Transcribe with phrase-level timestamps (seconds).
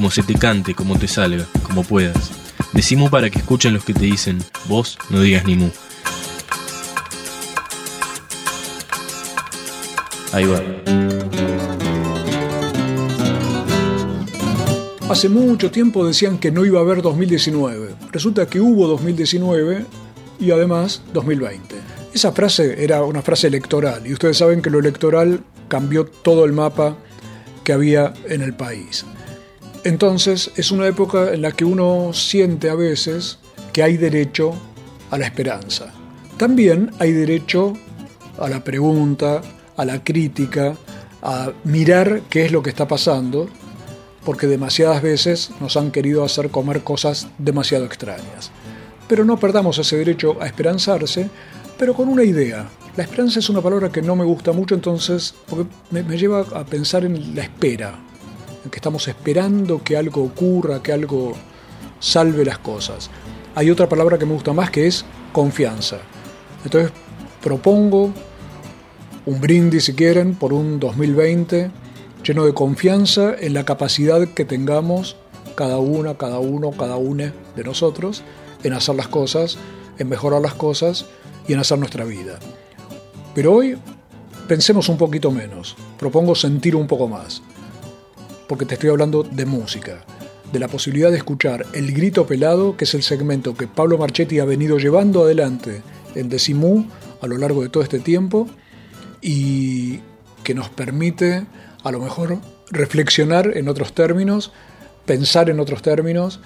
[0.00, 2.30] como se te cante, como te salga, como puedas.
[2.72, 5.68] Decimos para que escuchen los que te dicen, vos no digas ni mu.
[10.32, 10.62] Ahí va.
[15.10, 17.90] Hace mucho tiempo decían que no iba a haber 2019.
[18.10, 19.84] Resulta que hubo 2019
[20.40, 21.74] y además 2020.
[22.14, 26.54] Esa frase era una frase electoral y ustedes saben que lo electoral cambió todo el
[26.54, 26.96] mapa
[27.64, 29.04] que había en el país.
[29.84, 33.38] Entonces es una época en la que uno siente a veces
[33.72, 34.52] que hay derecho
[35.10, 35.92] a la esperanza.
[36.36, 37.72] También hay derecho
[38.38, 39.40] a la pregunta,
[39.76, 40.76] a la crítica,
[41.22, 43.48] a mirar qué es lo que está pasando,
[44.24, 48.50] porque demasiadas veces nos han querido hacer comer cosas demasiado extrañas.
[49.08, 51.30] Pero no perdamos ese derecho a esperanzarse,
[51.78, 52.68] pero con una idea.
[52.96, 56.40] La esperanza es una palabra que no me gusta mucho, entonces, porque me, me lleva
[56.40, 57.98] a pensar en la espera,
[58.64, 61.32] en que estamos esperando que algo ocurra, que algo
[61.98, 63.10] salve las cosas.
[63.54, 65.98] Hay otra palabra que me gusta más que es confianza.
[66.64, 66.92] Entonces
[67.42, 68.12] propongo
[69.26, 71.70] un brindis si quieren por un 2020
[72.22, 75.16] lleno de confianza en la capacidad que tengamos
[75.54, 78.22] cada una, cada uno, cada una de nosotros
[78.62, 79.58] en hacer las cosas,
[79.98, 81.06] en mejorar las cosas
[81.48, 82.38] y en hacer nuestra vida.
[83.34, 83.76] Pero hoy
[84.48, 87.42] pensemos un poquito menos, propongo sentir un poco más,
[88.50, 90.04] porque te estoy hablando de música,
[90.52, 94.40] de la posibilidad de escuchar El Grito Pelado, que es el segmento que Pablo Marchetti
[94.40, 95.82] ha venido llevando adelante
[96.16, 96.84] en Decimú
[97.20, 98.48] a lo largo de todo este tiempo,
[99.22, 100.00] y
[100.42, 101.46] que nos permite
[101.84, 102.38] a lo mejor
[102.72, 104.50] reflexionar en otros términos,
[105.06, 106.40] pensar en otros términos,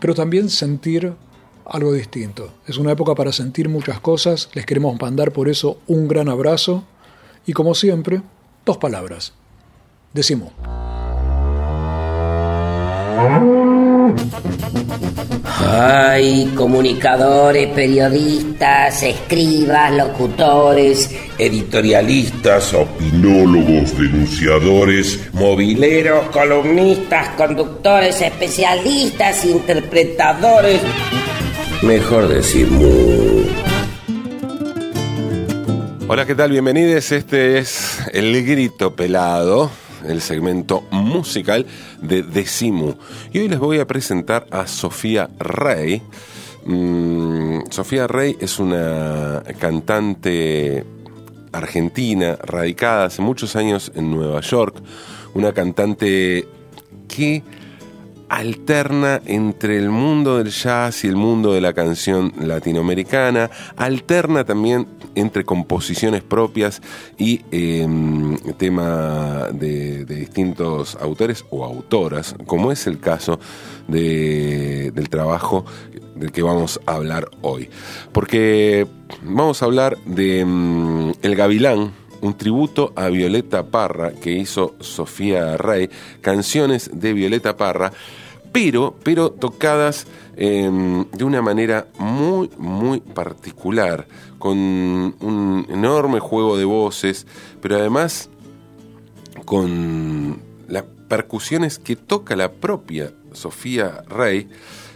[0.00, 1.12] pero también sentir
[1.64, 2.52] algo distinto.
[2.66, 6.82] Es una época para sentir muchas cosas, les queremos mandar por eso un gran abrazo
[7.46, 8.22] y como siempre,
[8.66, 9.34] dos palabras.
[10.12, 10.50] Decimos.
[15.74, 30.80] Ay, comunicadores, periodistas, escribas, locutores, editorialistas, opinólogos, denunciadores, mobileros, columnistas, conductores, especialistas, interpretadores.
[31.82, 33.44] Mejor decir mu.
[36.08, 36.50] Hola, ¿qué tal?
[36.50, 37.12] Bienvenidos.
[37.12, 39.70] Este es El Grito Pelado
[40.08, 41.66] el segmento musical
[42.00, 42.94] de Decimu.
[43.32, 46.02] Y hoy les voy a presentar a Sofía Rey.
[46.64, 50.84] Mm, Sofía Rey es una cantante
[51.52, 54.76] argentina, radicada hace muchos años en Nueva York,
[55.34, 56.46] una cantante
[57.08, 57.42] que
[58.32, 64.88] alterna entre el mundo del jazz y el mundo de la canción latinoamericana, alterna también
[65.14, 66.80] entre composiciones propias
[67.18, 73.38] y em, tema de, distintos autores o autoras, como es el caso
[73.86, 75.66] del trabajo
[76.14, 77.68] del que vamos a hablar hoy.
[78.12, 78.86] Porque
[79.22, 81.92] vamos a hablar de em, El Gavilán,
[82.22, 85.90] un tributo a Violeta Parra que hizo Sofía Rey,
[86.22, 87.92] canciones de Violeta Parra,
[88.52, 94.06] pero, pero tocadas em, de una manera muy, muy particular,
[94.38, 97.26] con un enorme juego de voces,
[97.60, 98.28] pero además
[99.44, 104.48] con las percusiones que toca la propia Sofía Rey,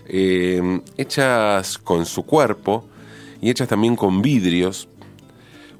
[0.09, 2.87] em, hechas con su cuerpo
[3.41, 4.89] y hechas también con vidrios,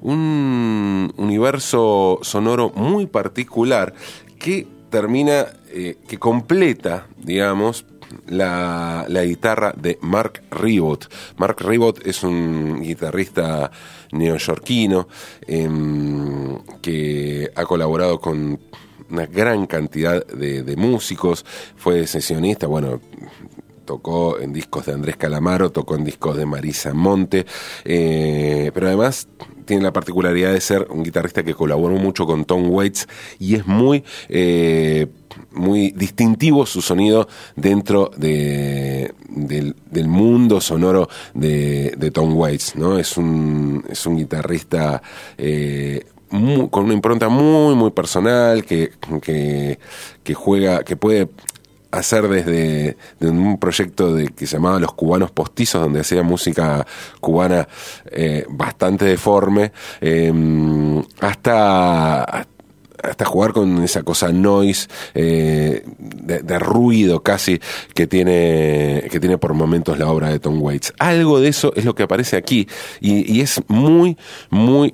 [0.01, 3.93] un universo sonoro muy particular
[4.39, 7.85] que termina, eh, que completa, digamos,
[8.27, 11.11] la, guitarra de Mark Ribot.
[11.37, 13.71] Mark Ribot es un guitarrista
[14.11, 15.07] neoyorquino
[15.47, 18.59] em, que ha colaborado con
[19.09, 21.45] una gran cantidad de, músicos,
[21.75, 23.01] fue sesionista, bueno,
[23.87, 27.47] tocó en discos de Andrés Calamaro, tocó en discos de Marisa Monte,
[27.85, 29.29] eh, pero además
[29.65, 33.07] tiene la particularidad de ser un guitarrista que colaboró mucho con Tom Waits
[33.39, 35.07] y es muy, eh,
[35.51, 42.75] muy distintivo su sonido dentro de, del, mundo sonoro de, Tom Waits.
[42.75, 42.99] ¿no?
[42.99, 45.01] Es, un, es un guitarrista
[45.37, 48.91] eh, con una impronta muy, muy personal que,
[50.23, 51.29] que juega, que puede
[51.91, 56.85] hacer desde de un proyecto de, que se llamaba Los Cubanos Postizos, donde hacía música
[57.19, 57.67] cubana
[58.11, 67.59] eh, bastante deforme, em, hasta, hasta jugar con esa cosa noise, eh, de, ruido casi,
[67.93, 70.93] que tiene, que tiene por momentos la obra de Tom Waits.
[70.99, 72.67] Algo de eso es lo que aparece aquí,
[72.99, 74.17] y es muy,
[74.49, 74.93] muy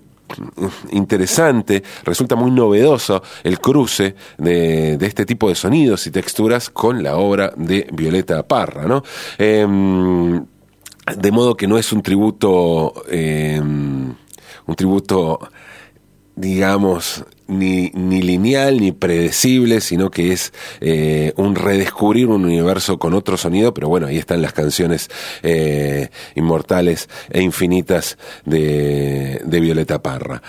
[0.91, 7.18] interesante, resulta muy novedoso el cruce de, este tipo de sonidos y texturas con la
[7.18, 9.03] obra de Violeta Parra, ¿no?
[9.38, 10.45] Em,
[11.18, 14.13] de modo que no es un tributo, em,
[14.65, 15.39] un tributo,
[16.36, 23.13] digamos, ni, ni lineal ni predecible, sino que es eh, un redescubrir un universo con
[23.13, 25.09] otro sonido, pero bueno, ahí están las canciones
[25.41, 30.41] eh, inmortales e infinitas de, de Violeta Parra.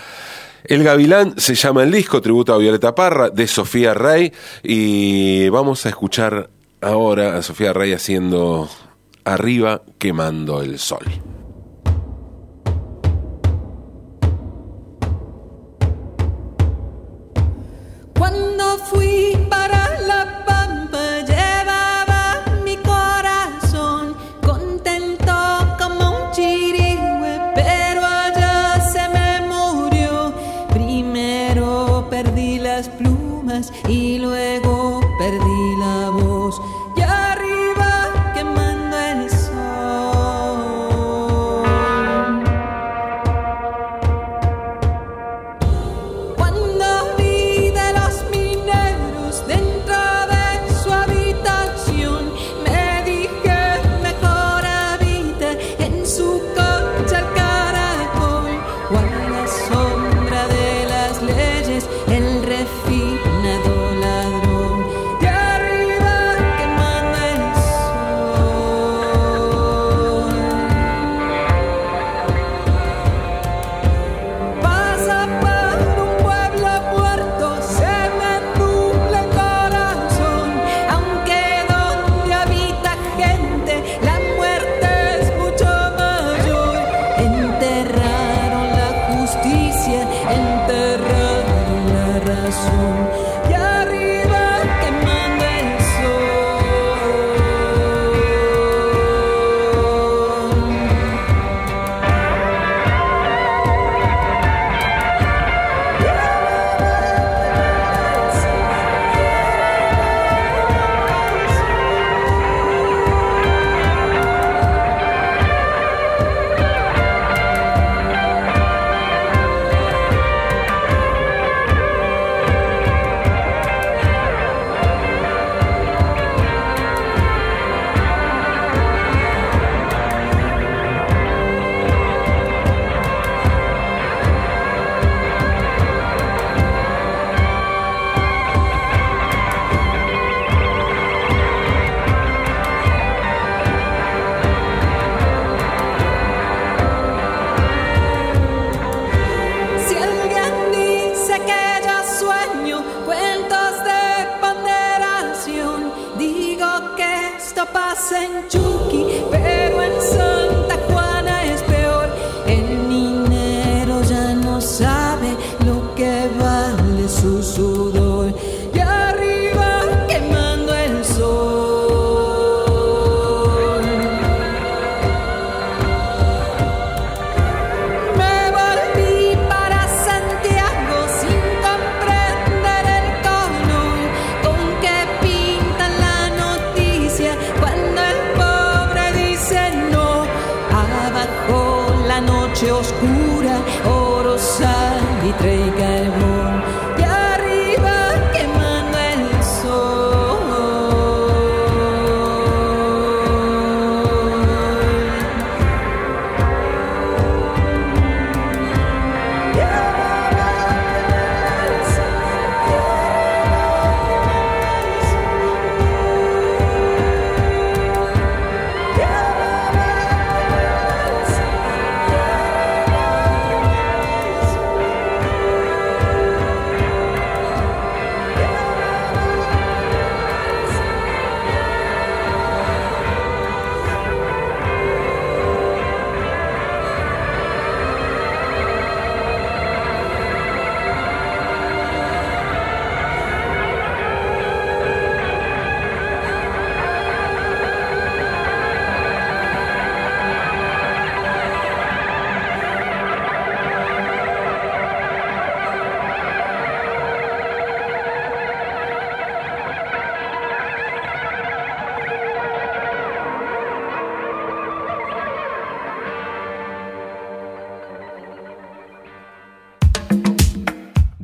[0.63, 4.31] El Gavilán se llama el disco, tributo a Violeta Parra, de Sofía Rey,
[4.63, 6.49] y vamos a escuchar
[6.81, 8.69] ahora a Sofía Rey haciendo
[9.23, 11.03] Arriba quemando el sol.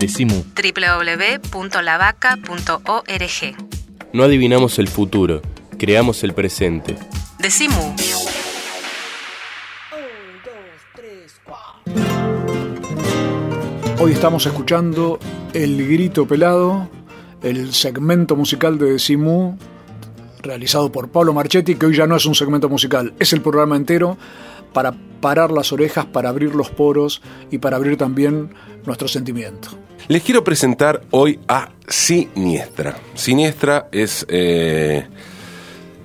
[0.02, 0.44] Decimu.
[0.56, 3.56] www.lavaca.org.
[4.14, 5.44] No adivinamos el futuro,
[5.78, 6.98] creamos el presente.
[7.38, 7.94] Decimu.
[14.00, 15.20] Hoy estamos escuchando
[15.54, 16.90] El Grito Pelado,
[17.44, 19.56] el segmento musical de Decimu,
[20.42, 23.76] realizado por Pablo Marchetti, que hoy ya no es un segmento musical, es el programa
[23.76, 24.18] entero
[24.74, 28.54] para parar las orejas, para abrir los poros y para abrir también
[28.86, 29.70] nuestro sentimiento.
[30.08, 32.98] Les quiero presentar hoy a Siniestra.
[33.14, 34.26] Siniestra es...
[34.30, 35.08] Eh,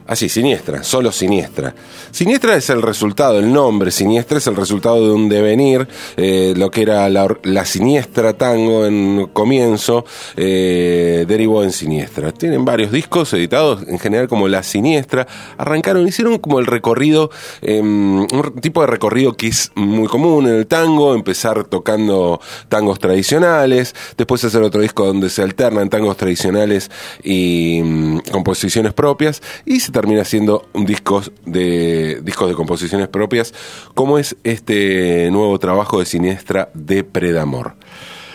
[0.07, 1.75] así, Siniestra, solo Siniestra.
[2.11, 5.87] Siniestra es el resultado, el nombre Siniestra es el resultado de un devenir,
[6.17, 10.05] eh, lo que era la, Siniestra Tango en comienzo,
[10.37, 12.33] eh, derivó en Siniestra.
[12.33, 15.27] Tienen varios discos editados en general como La Siniestra,
[15.59, 17.31] arrancaron, hicieron como el recorrido,
[17.63, 22.99] em, un tipo de recorrido que es muy común en el tango, empezar tocando tangos
[22.99, 26.91] tradicionales, después hacer otro disco donde se alternan tangos tradicionales
[27.23, 33.55] y mm, composiciones propias, y se termina haciendo un disco de discos de composiciones propias,
[33.95, 37.77] como es este nuevo trabajo de Siniestra de Predamor.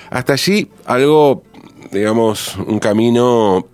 [0.10, 1.44] Hasta allí algo,
[1.92, 3.68] digamos, un camino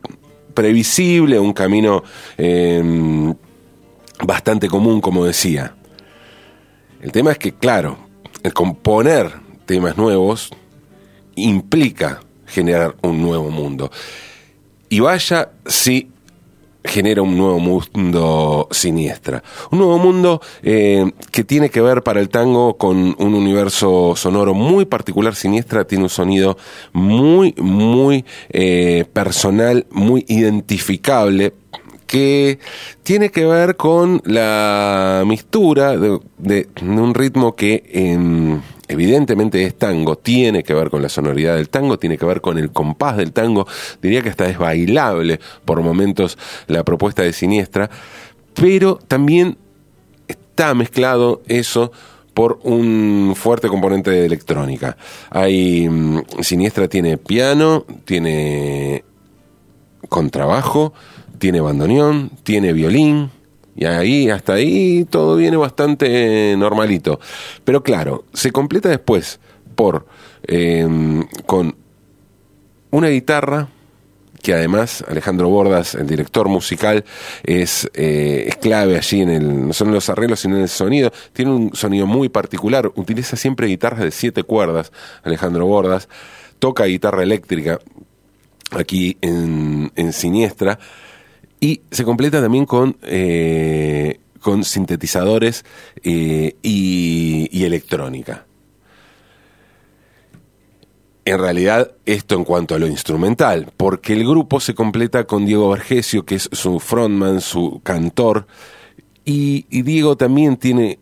[0.54, 2.04] previsible, un camino
[2.38, 3.34] em,
[4.22, 5.74] bastante común, como decía.
[7.00, 7.98] El tema es que, claro,
[8.44, 9.32] el componer
[9.66, 10.50] temas nuevos
[11.36, 13.90] implica generar un nuevo mundo.
[14.90, 16.12] Y vaya si
[16.84, 19.44] genera un nuevo mundo siniestra.
[19.72, 24.54] Un nuevo mundo eh, que tiene que ver para el tango con un universo sonoro
[24.54, 25.36] muy particular.
[25.36, 26.58] Siniestra tiene un sonido
[26.94, 31.54] muy, muy eh, personal, muy identificable
[32.08, 32.60] que
[33.04, 36.20] tiene que ver con la mistura de,
[36.82, 42.00] un ritmo que en evidentemente es tango, tiene que ver con la sonoridad del tango,
[42.00, 43.68] tiene que ver con el compás del tango,
[44.02, 47.90] diría que hasta es bailable por momentos la propuesta de Siniestra,
[48.54, 49.58] pero también
[50.28, 51.92] está mezclado eso
[52.34, 54.96] por un fuerte componente de electrónica.
[55.32, 59.04] Hay mm, Siniestra tiene piano, tiene
[60.08, 60.94] contrabajo,
[61.40, 63.32] tiene bandoneón, tiene violín,
[63.78, 67.20] y ahí, hasta ahí, todo viene bastante normalito.
[67.64, 69.40] Pero claro, se completa después
[69.76, 70.08] por
[70.48, 71.76] em, con
[72.90, 73.68] una guitarra
[74.42, 77.04] que además Alejandro Bordas, el director musical,
[77.44, 80.70] es, eh, es clave allí en el, no solo en los arreglos, sino en el
[80.70, 81.12] sonido.
[81.34, 84.92] Tiene un sonido muy particular, utiliza siempre guitarras de siete cuerdas,
[85.24, 86.08] Alejandro Bordas,
[86.60, 87.80] toca guitarra eléctrica
[88.72, 90.80] aquí en, en Siniestra
[91.60, 95.66] y se completa también con, eh, con sintetizadores
[96.04, 98.46] eh, y, electrónica.
[101.26, 105.70] En realidad, esto en cuanto a lo instrumental, porque el grupo se completa con Diego
[105.70, 108.48] Vergesio, que es su frontman, su cantor,
[109.26, 111.00] y, Diego también tiene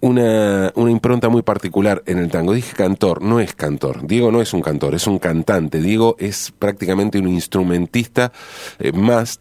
[0.00, 2.52] una, una, impronta muy particular en el tango.
[2.52, 4.06] Dije cantor, no es cantor.
[4.06, 5.80] Diego no es un cantor, es un cantante.
[5.80, 8.30] Diego es prácticamente un instrumentista
[8.78, 9.40] eh, más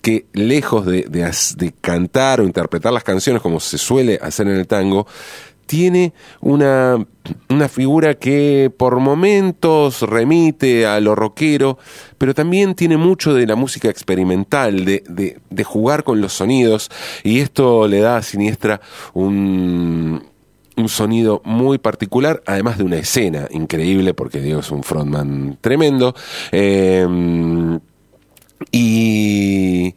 [0.00, 5.06] que lejos de, cantar o interpretar las canciones como se suele hacer en el tango,
[5.66, 6.96] tiene una,
[7.50, 11.78] una, figura que por momentos remite a lo rockero,
[12.16, 16.90] pero también tiene mucho de la música experimental, de, de, de jugar con los sonidos,
[17.22, 18.80] y esto le da a Siniestra
[19.12, 20.22] un,
[20.78, 26.14] un sonido muy particular, además de una escena increíble, porque Diego es un frontman tremendo.
[26.52, 27.78] Eh,
[28.70, 29.94] y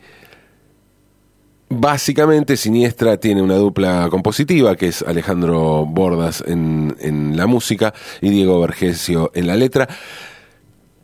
[1.70, 8.30] básicamente Siniestra tiene una dupla compositiva, que es Alejandro Bordas en, en la música y
[8.30, 9.88] Diego Vergesio en la letra.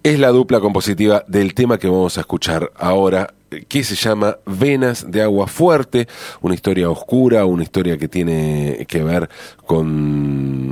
[0.04, 3.34] Es la dupla compositiva del tema que vamos a escuchar ahora,
[3.68, 6.08] que se llama Venas de Agua Fuerte,
[6.42, 9.30] una historia oscura, una historia que tiene que ver
[9.66, 10.67] con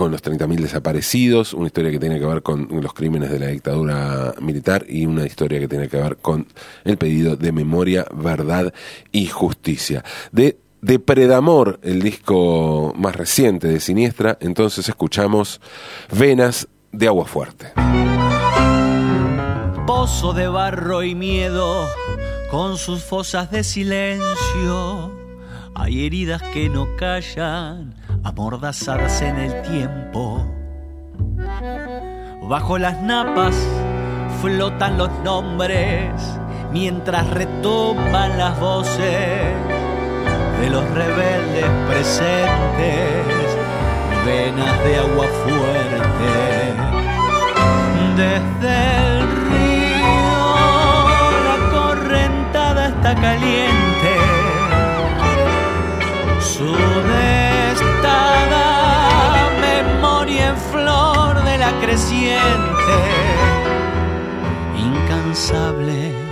[0.00, 3.48] con los 30.000 desaparecidos, una historia que tiene que ver con los crímenes de la
[3.48, 6.46] dictadura militar y una historia que tiene que ver con
[6.84, 8.72] el pedido de memoria, verdad
[9.12, 10.02] y justicia.
[10.32, 15.60] De Depredamor, el disco más reciente de Siniestra, entonces escuchamos
[16.10, 17.74] Venas de Agua Fuerte.
[19.86, 21.86] Pozo de barro y miedo,
[22.50, 25.12] con sus fosas de silencio,
[25.74, 30.46] hay heridas que no callan amordazadas en el tiempo.
[32.42, 33.54] Bajo las napas
[34.42, 36.12] flotan los nombres
[36.72, 39.54] mientras retoman las voces
[40.60, 43.26] de los rebeldes presentes,
[44.24, 46.32] venas de agua fuerte.
[48.16, 50.04] Desde el río
[51.48, 54.09] la correntada está caliente.
[65.40, 66.29] Incansable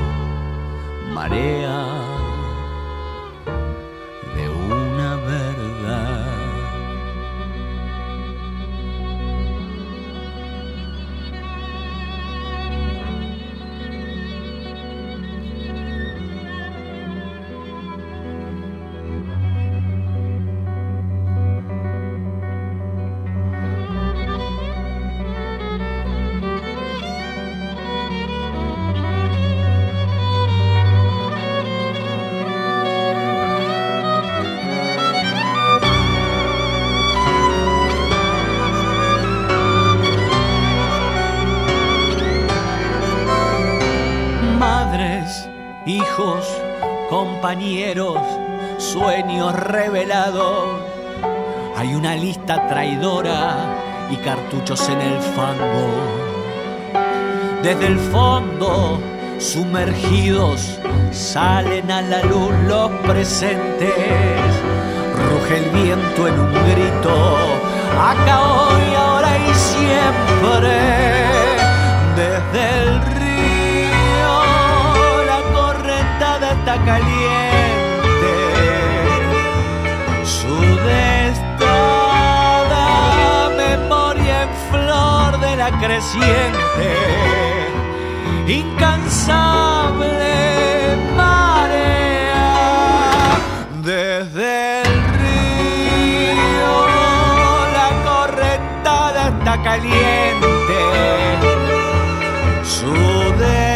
[47.39, 48.19] compañeros,
[48.79, 50.81] sueños revelados.
[51.77, 53.55] Hay una lista traidora
[54.11, 55.89] y cartuchos en el fango.
[57.63, 58.99] Desde el fondo,
[59.39, 60.81] sumergidos,
[61.13, 63.95] salen a la luz los presentes.
[65.31, 67.37] Ruge el viento en un grito,
[68.03, 70.75] acá hoy, ahora y siempre.
[72.17, 73.18] Desde el
[76.77, 78.35] caliente.
[80.25, 80.61] Su
[80.93, 81.71] destada
[83.57, 86.89] memoria en flor de la creciente,
[88.47, 90.27] incansable
[91.17, 92.53] marea.
[93.83, 96.73] Desde el río,
[97.79, 100.79] la correntada está caliente.
[102.63, 102.93] Su
[103.39, 103.68] destada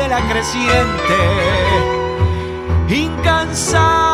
[0.00, 1.18] de la creciente,
[2.88, 4.09] incansable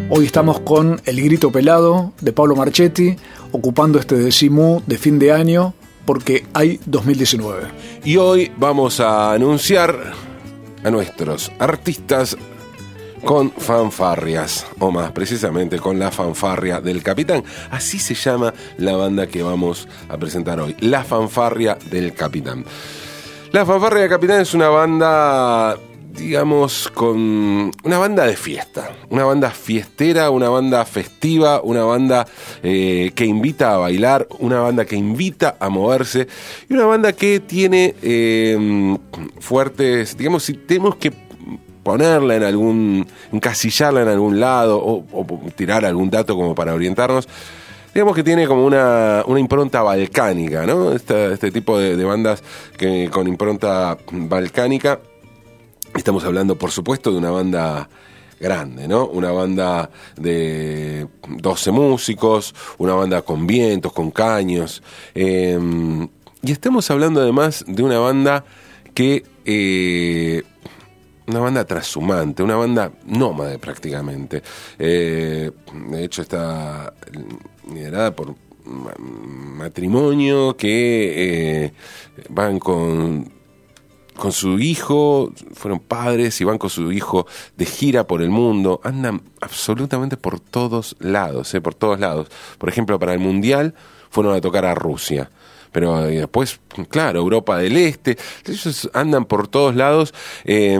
[0.09, 3.17] Hoy estamos con El Grito Pelado de Pablo Marchetti,
[3.51, 5.73] ocupando este decimú de fin de año
[6.05, 7.63] porque hay 2019.
[8.03, 10.13] Y hoy vamos a anunciar
[10.83, 12.37] a nuestros artistas
[13.23, 17.43] con fanfarrias, o más precisamente con la fanfarria del capitán.
[17.71, 22.63] Así se llama la banda que vamos a presentar hoy, la fanfarria del capitán.
[23.51, 25.75] La fanfarria del capitán es una banda,
[26.15, 32.25] digamos, con una banda de fiesta, una banda fiestera, una banda festiva, una banda
[32.63, 36.27] eh, que invita a bailar, una banda que invita a moverse
[36.69, 38.97] y una banda que tiene eh,
[39.39, 41.11] fuertes, digamos, si tenemos que
[41.83, 45.25] ponerla en algún, encasillarla en algún lado o, o
[45.55, 47.27] tirar algún dato como para orientarnos.
[47.93, 50.91] Digamos que tiene como una, una impronta balcánica, ¿no?
[50.91, 52.43] Este, este tipo de, de bandas
[52.77, 54.99] que con impronta balcánica.
[55.95, 57.89] Estamos hablando, por supuesto, de una banda
[58.39, 59.05] grande, ¿no?
[59.07, 64.83] Una banda de 12 músicos, una banda con vientos, con caños.
[65.13, 65.57] eh,
[66.43, 68.45] y estamos hablando además de una banda
[68.93, 70.43] que eh,
[71.25, 74.43] una banda trashumante, una banda nómade prácticamente.
[74.77, 75.49] Eh,
[75.89, 76.93] de hecho está
[77.73, 81.73] liderada por ma- matrimonio que eh,
[82.29, 83.27] van con
[84.17, 88.81] con su hijo, fueron padres y van con su hijo de gira por el mundo,
[88.83, 91.61] andan absolutamente por todos lados, ¿eh?
[91.61, 92.29] por todos lados.
[92.57, 93.75] Por ejemplo, para el Mundial
[94.09, 95.29] fueron a tocar a Rusia.
[95.75, 100.13] Pero eh, después, claro, Europa del Este, ellos andan por todos lados.
[100.45, 100.79] eh,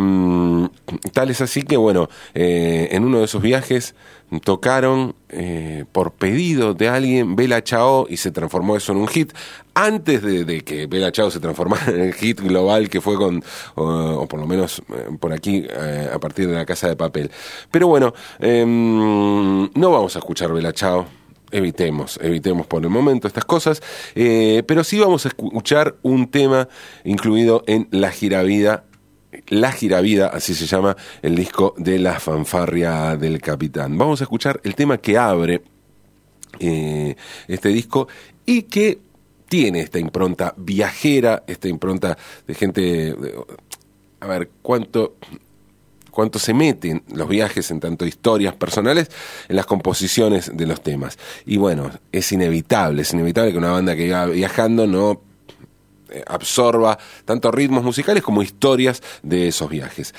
[1.11, 3.93] tal es así que, bueno, eh, en uno de esos viajes
[4.41, 9.33] tocaron eh, por pedido de alguien Bella Chao y se transformó eso en un hit.
[9.73, 13.43] Antes de, que Bella Chao se transformara en el hit global que fue con,
[13.75, 17.29] o, por lo menos eh, por aquí eh, a partir de la casa de papel.
[17.69, 21.24] Pero bueno, em, no vamos a escuchar Bella Chao.
[21.51, 23.81] Evitemos, evitemos por el momento estas cosas,
[24.15, 26.67] eh, pero sí vamos a escuchar un tema
[27.03, 28.85] incluido en La Giravida
[29.47, 33.97] la Giravida, así se llama el disco de la fanfarria del capitán.
[33.97, 35.61] Vamos a escuchar el tema que abre
[36.59, 37.15] eh,
[37.49, 38.07] este disco
[38.45, 38.99] y que
[39.49, 42.81] tiene esta impronta viajera, esta impronta de gente...
[42.81, 43.35] de-
[44.21, 45.17] a ver, ¿cuánto,
[46.15, 49.11] cuánto se meten los viajes en tanto historias personales
[49.49, 51.19] en las composiciones de los temas.
[51.45, 55.21] Y bueno, es inevitable, es inevitable que una banda que va viajando no
[56.09, 60.13] eh, absorba tanto ritmos musicales como historias de esos viajes.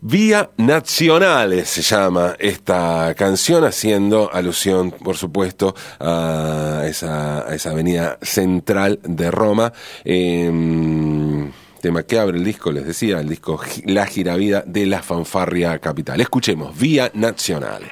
[0.00, 9.30] Vía Nacionales se llama esta canción, haciendo alusión, por supuesto, a esa, avenida central de
[9.32, 9.72] Roma.
[10.04, 15.78] Em, tema que abre el disco, les decía, el disco La Giravida de la Fanfarria
[15.78, 16.20] Capital.
[16.20, 17.90] Escuchemos, Vía Nacionales.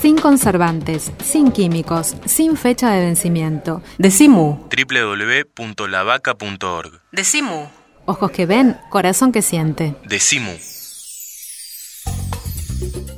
[0.00, 3.82] Sin conservantes, sin químicos, sin fecha de vencimiento.
[3.98, 4.66] Decimu.
[4.70, 7.02] www.lavaca.org.
[7.12, 7.68] Decimu.
[8.06, 9.94] Ojos que ven, corazón que siente.
[10.04, 10.52] Decimu.